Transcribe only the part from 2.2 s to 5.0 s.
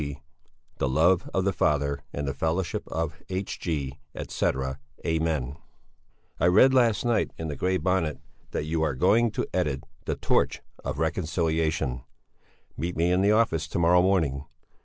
the fellowship of the H. G., etc.,